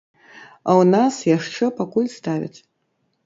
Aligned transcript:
А 0.35 0.71
ў 0.79 0.83
нас 0.93 1.19
яшчэ 1.37 1.69
пакуль 1.81 2.09
ставяць! 2.17 2.59